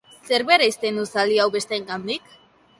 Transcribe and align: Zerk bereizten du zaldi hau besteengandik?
Zerk 0.29 0.47
bereizten 0.47 0.97
du 1.01 1.05
zaldi 1.17 1.39
hau 1.45 1.47
besteengandik? 1.59 2.37